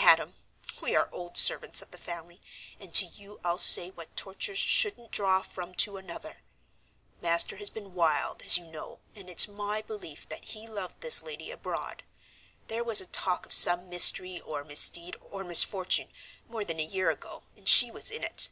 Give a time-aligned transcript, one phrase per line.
[0.00, 0.34] "Adam,
[0.80, 2.40] we are old servants of the family,
[2.80, 6.42] and to you I'll say what tortures shouldn't draw from to another.
[7.22, 11.22] Master has been wild, as you know, and it's my belief that he loved this
[11.22, 12.02] lady abroad.
[12.66, 16.10] There was a talk of some mystery, or misdeed, or misfortune,
[16.48, 18.48] more than a year ago, and she was in it.